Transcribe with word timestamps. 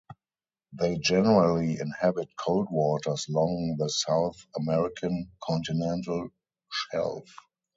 They 0.73 0.97
generally 0.97 1.77
inhabit 1.79 2.29
cold 2.35 2.69
waters 2.71 3.27
long 3.29 3.75
the 3.77 3.87
South 3.87 4.47
American 4.57 5.29
continental 5.43 6.29
shelf. 6.71 7.29